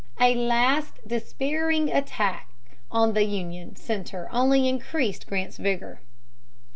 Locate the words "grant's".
5.27-5.57